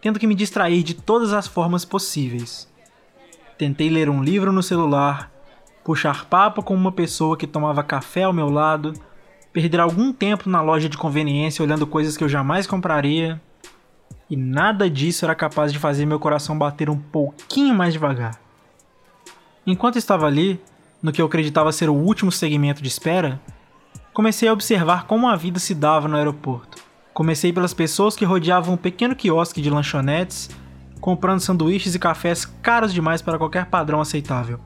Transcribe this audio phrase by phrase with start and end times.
[0.00, 2.68] tendo que me distrair de todas as formas possíveis.
[3.56, 5.32] Tentei ler um livro no celular,
[5.84, 8.94] puxar papo com uma pessoa que tomava café ao meu lado,
[9.52, 13.40] perder algum tempo na loja de conveniência olhando coisas que eu jamais compraria.
[14.28, 18.40] E nada disso era capaz de fazer meu coração bater um pouquinho mais devagar.
[19.66, 20.60] Enquanto estava ali,
[21.02, 23.40] no que eu acreditava ser o último segmento de espera,
[24.12, 26.82] comecei a observar como a vida se dava no aeroporto.
[27.12, 30.50] Comecei pelas pessoas que rodeavam um pequeno quiosque de lanchonetes,
[31.00, 34.58] comprando sanduíches e cafés caros demais para qualquer padrão aceitável.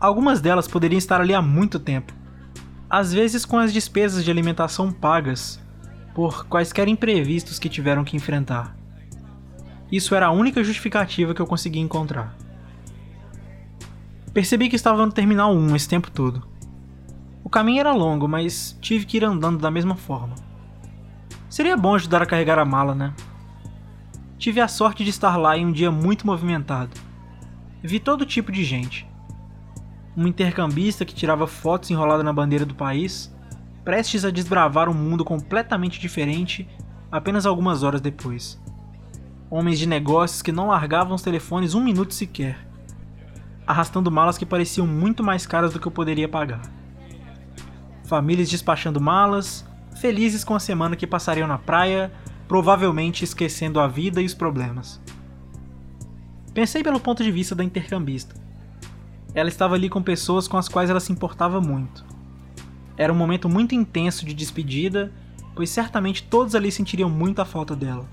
[0.00, 2.14] Algumas delas poderiam estar ali há muito tempo,
[2.88, 5.60] às vezes com as despesas de alimentação pagas
[6.14, 8.74] por quaisquer imprevistos que tiveram que enfrentar.
[9.92, 12.34] Isso era a única justificativa que eu consegui encontrar.
[14.32, 16.48] Percebi que estava no Terminal 1 esse tempo todo.
[17.44, 20.34] O caminho era longo, mas tive que ir andando da mesma forma.
[21.46, 23.12] Seria bom ajudar a carregar a mala, né?
[24.38, 26.96] Tive a sorte de estar lá em um dia muito movimentado.
[27.82, 29.09] Vi todo tipo de gente
[30.20, 33.34] um intercambista que tirava fotos enrolada na bandeira do país,
[33.82, 36.68] prestes a desbravar um mundo completamente diferente
[37.10, 38.60] apenas algumas horas depois.
[39.48, 42.58] Homens de negócios que não largavam os telefones um minuto sequer,
[43.66, 46.60] arrastando malas que pareciam muito mais caras do que eu poderia pagar.
[48.04, 49.66] Famílias despachando malas,
[50.02, 52.12] felizes com a semana que passariam na praia,
[52.46, 55.00] provavelmente esquecendo a vida e os problemas.
[56.52, 58.49] Pensei pelo ponto de vista da intercambista
[59.34, 62.04] ela estava ali com pessoas com as quais ela se importava muito.
[62.96, 65.12] Era um momento muito intenso de despedida,
[65.54, 68.08] pois certamente todos ali sentiriam muito a falta dela.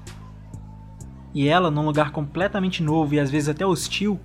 [1.34, 4.20] E ela, num lugar completamente novo e às vezes até hostil,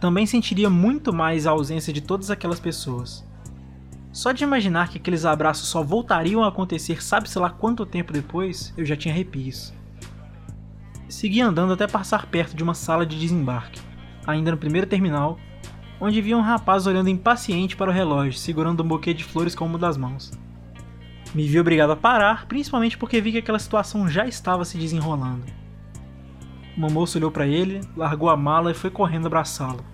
[0.00, 3.24] também sentiria muito mais a ausência de todas aquelas pessoas.
[4.12, 8.74] Só de imaginar que aqueles abraços só voltariam a acontecer sabe-se lá quanto tempo depois,
[8.76, 9.72] eu já tinha arrepios.
[11.08, 13.80] Segui andando até passar perto de uma sala de desembarque,
[14.26, 15.38] ainda no primeiro terminal,
[16.04, 19.64] onde vi um rapaz olhando impaciente para o relógio, segurando um buquê de flores com
[19.64, 20.32] uma das mãos.
[21.32, 25.46] Me vi obrigado a parar, principalmente porque vi que aquela situação já estava se desenrolando.
[26.76, 29.84] Uma moça olhou para ele, largou a mala e foi correndo abraçá-lo.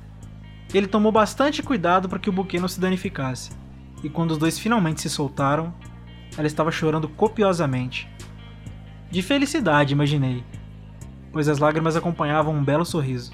[0.73, 3.51] Ele tomou bastante cuidado para que o buquê não se danificasse,
[4.03, 5.75] e quando os dois finalmente se soltaram,
[6.39, 8.09] ela estava chorando copiosamente.
[9.11, 10.43] De felicidade, imaginei,
[11.31, 13.31] pois as lágrimas acompanhavam um belo sorriso.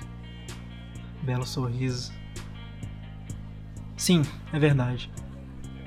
[1.22, 2.23] Belo sorriso.
[4.04, 4.20] Sim,
[4.52, 5.10] é verdade.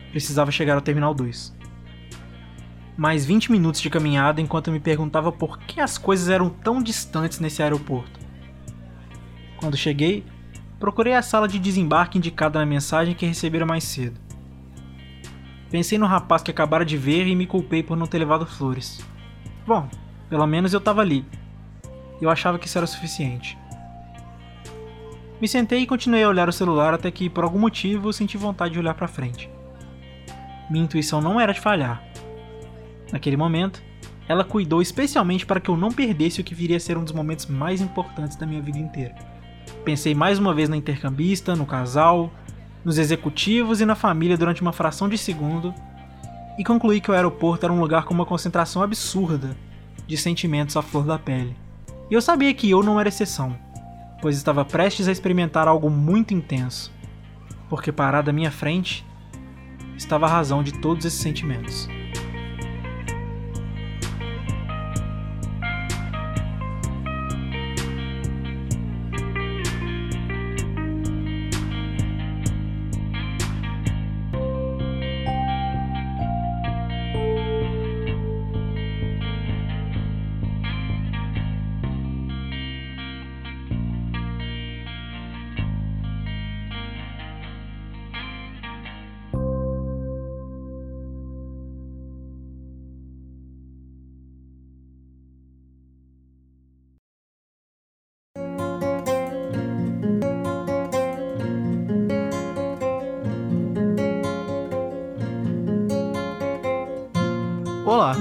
[0.10, 1.56] Precisava chegar ao Terminal 2.
[2.98, 6.82] Mais 20 minutos de caminhada enquanto eu me perguntava por que as coisas eram tão
[6.82, 8.20] distantes nesse aeroporto.
[9.58, 10.26] Quando cheguei,
[10.80, 14.20] procurei a sala de desembarque indicada na mensagem que recebera mais cedo.
[15.70, 19.00] Pensei no rapaz que acabara de ver e me culpei por não ter levado flores.
[19.64, 19.88] Bom,
[20.28, 21.24] Pelo menos eu tava ali.
[22.20, 23.56] Eu achava que isso era o suficiente.
[25.40, 28.74] Me sentei e continuei a olhar o celular até que, por algum motivo, senti vontade
[28.74, 29.50] de olhar para frente.
[30.70, 32.04] Minha intuição não era de falhar.
[33.12, 33.82] Naquele momento,
[34.28, 37.14] ela cuidou especialmente para que eu não perdesse o que viria a ser um dos
[37.14, 39.16] momentos mais importantes da minha vida inteira.
[39.86, 42.32] Pensei mais uma vez na intercambista, no casal,
[42.84, 45.74] nos executivos e na família durante uma fração de segundo
[46.58, 49.56] e concluí que o aeroporto era um lugar com uma concentração absurda
[50.08, 51.56] de sentimentos à flor da pele.
[52.10, 53.56] E eu sabia que eu não era exceção,
[54.22, 56.92] pois estava prestes a experimentar algo muito intenso,
[57.70, 59.06] porque parada à minha frente
[59.98, 61.88] estava a razão de todos esses sentimentos.
[107.98, 108.16] Olá,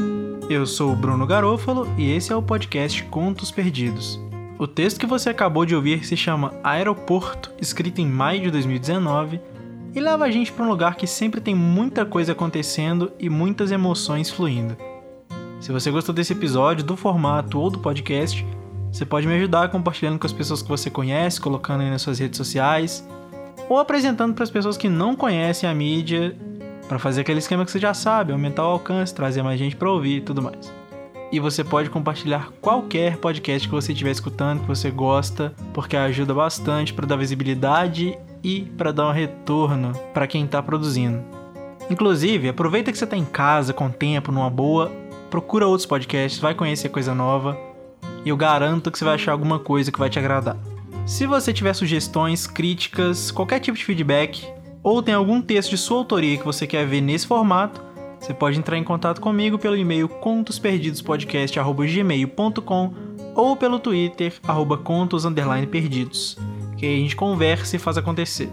[0.48, 4.18] eu sou o Bruno Garofalo e esse é o podcast Contos Perdidos.
[4.58, 9.38] O texto que você acabou de ouvir se chama Aeroporto, escrito em maio de 2019,
[9.94, 13.70] e leva a gente para um lugar que sempre tem muita coisa acontecendo e muitas
[13.70, 14.78] emoções fluindo.
[15.60, 18.46] Se você gostou desse episódio, do formato ou do podcast,
[18.90, 22.18] você pode me ajudar compartilhando com as pessoas que você conhece, colocando aí nas suas
[22.18, 23.06] redes sociais,
[23.68, 26.34] ou apresentando para as pessoas que não conhecem a mídia
[26.88, 29.90] para fazer aquele esquema que você já sabe, aumentar o alcance, trazer mais gente para
[29.90, 30.72] ouvir e tudo mais.
[31.32, 36.32] E você pode compartilhar qualquer podcast que você estiver escutando, que você gosta, porque ajuda
[36.32, 41.20] bastante para dar visibilidade e para dar um retorno para quem está produzindo.
[41.90, 44.90] Inclusive, aproveita que você está em casa, com tempo, numa boa,
[45.30, 47.58] procura outros podcasts, vai conhecer coisa nova
[48.24, 50.56] e eu garanto que você vai achar alguma coisa que vai te agradar.
[51.06, 54.44] Se você tiver sugestões, críticas, qualquer tipo de feedback,
[54.86, 57.82] ou tem algum texto de sua autoria que você quer ver nesse formato,
[58.20, 62.94] você pode entrar em contato comigo pelo e-mail contosperdidospodcast.gmail.com
[63.34, 66.38] ou pelo Twitter, arroba contos_perdidos,
[66.76, 68.48] que a gente conversa e faz acontecer.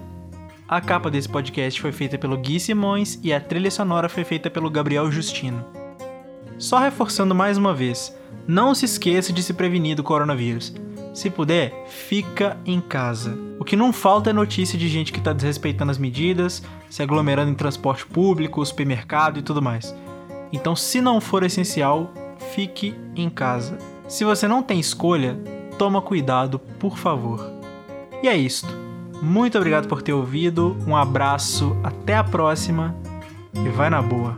[0.68, 4.50] A capa desse podcast foi feita pelo Gui Simões e a trilha sonora foi feita
[4.50, 5.64] pelo Gabriel Justino.
[6.58, 8.12] Só reforçando mais uma vez,
[8.48, 10.74] não se esqueça de se prevenir do coronavírus.
[11.14, 13.38] Se puder, fica em casa.
[13.64, 17.50] O que não falta é notícia de gente que está desrespeitando as medidas, se aglomerando
[17.50, 19.96] em transporte público, supermercado e tudo mais.
[20.52, 22.12] Então, se não for essencial,
[22.54, 23.78] fique em casa.
[24.06, 25.40] Se você não tem escolha,
[25.78, 27.54] toma cuidado, por favor.
[28.22, 28.68] E é isto.
[29.22, 30.76] Muito obrigado por ter ouvido.
[30.86, 32.94] Um abraço, até a próxima
[33.54, 34.38] e vai na boa.